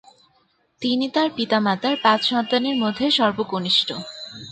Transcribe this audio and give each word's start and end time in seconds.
তিনি 0.81 1.05
তার 1.09 1.29
পিতামাতার 1.35 1.95
পাঁচ 2.03 2.19
সন্তানের 2.29 2.75
মধ্যে 2.75 3.05
সর্বকনিষ্ঠ। 3.11 3.89